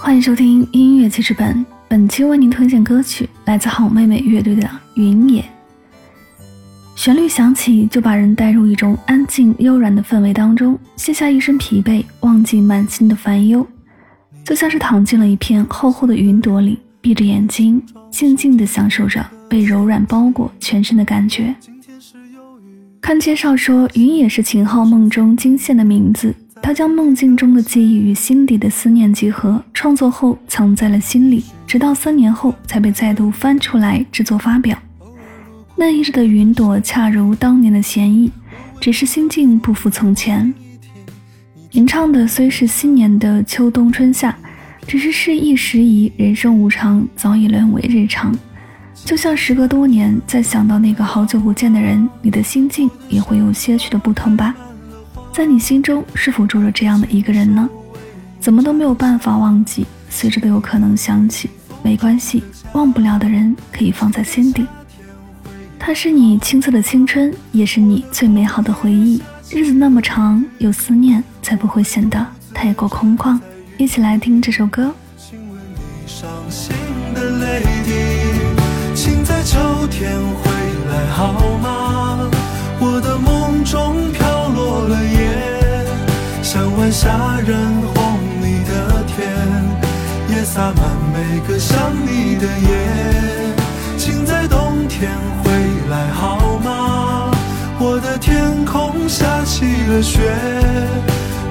[0.00, 4.62] 欢迎收听音乐记事本，本期为您推荐歌曲来自好妹妹乐队的
[4.94, 5.42] 《云野》。
[6.96, 13.66] 旋律响起，就把人带入一种安静悠然的氛围当中，卸下一身疲惫，忘记满心的烦忧，
[14.44, 21.54] 就像是躺进了一片厚厚的云朵里，闭着眼睛，静静地享受着被柔软包裹全身的感觉。
[23.00, 26.34] 看介绍说，云野是秦昊梦中惊现的名字。
[26.62, 34.78] 他将梦境中的记忆与心底的思念集合，创作后藏在了心里，直到三年后才被再度翻出来制作发表。
[35.74, 38.30] 那一日的云朵，恰如当年的闲意，
[38.78, 40.52] 只是心境不复从前。
[41.72, 44.36] 吟唱的虽是新年的秋冬春夏，
[44.86, 48.36] 只是事易时移，人生无常，早已沦为日常。
[49.04, 54.54] 就像时隔多年，再想到那个好久不见的人，你的心境也会有些许的不同吧。
[55.32, 57.68] 在你心中是否住着这样的一个人呢？
[58.40, 61.48] 怎么都没有办法忘记，随时都有可能想起。
[61.82, 64.66] 没关系，忘不了的人可以放在心底。
[65.78, 69.22] 他是你青涩的青春，也是你最美好的回忆。
[69.50, 73.38] 日子那么长，有思念才不会显得太过空旷。
[73.78, 74.94] 一起来听这首歌。
[75.16, 76.74] 请问你伤心
[91.32, 92.68] 每个想你的夜。
[93.96, 95.12] 请在冬天
[95.44, 95.52] 回
[95.88, 97.30] 来好吗？
[97.78, 100.18] 我的天空下起了雪，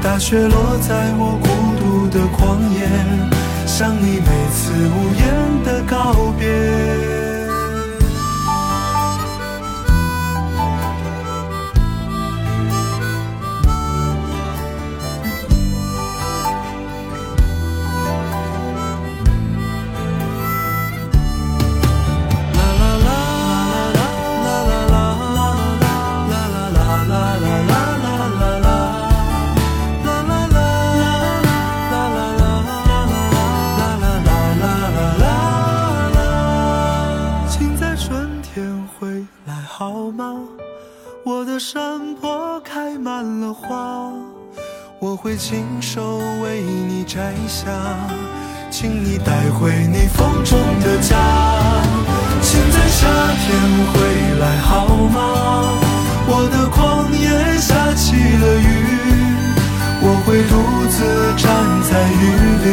[0.04, 1.48] 大雪落在我孤
[1.80, 2.90] 独的旷野，
[3.66, 5.59] 想你每次无言
[39.80, 40.36] 好吗
[41.24, 44.12] 我的山坡开满了花，
[45.00, 47.72] 我会亲手为你摘下，
[48.70, 51.16] 请你带回你风中的家。
[52.42, 53.48] 请在夏天
[53.94, 54.00] 回
[54.42, 54.86] 来好
[55.16, 55.80] 吗？
[56.28, 58.68] 我的旷野下起了雨，
[60.02, 60.60] 我会独
[60.92, 60.98] 自
[61.42, 61.48] 站
[61.90, 62.22] 在雨
[62.66, 62.68] 里，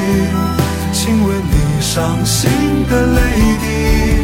[0.93, 2.51] 亲吻你伤心
[2.91, 3.21] 的泪
[3.63, 4.16] 滴。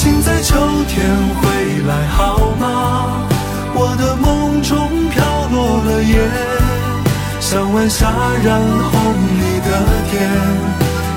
[0.00, 0.54] 请在秋
[0.86, 1.04] 天
[1.42, 3.26] 回来好吗？
[3.74, 4.78] 我的梦中
[5.10, 6.14] 飘落了叶，
[7.40, 8.06] 像晚霞
[8.44, 8.94] 染红
[9.34, 9.68] 你的
[10.08, 10.14] 天，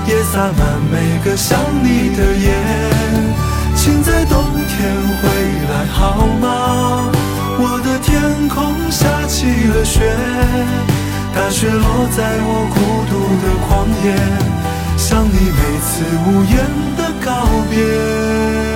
[0.07, 2.49] 也洒满每个想你的夜。
[3.75, 4.89] 请在冬天
[5.21, 5.29] 回
[5.69, 7.05] 来好吗？
[7.59, 10.11] 我的天空下起了雪，
[11.35, 13.69] 大雪落在我孤独的旷
[14.03, 14.17] 野，
[14.97, 16.65] 像你每次无言
[16.97, 18.70] 的告别。